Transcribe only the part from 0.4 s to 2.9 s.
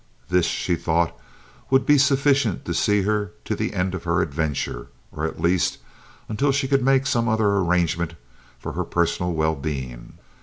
she thought would be sufficient to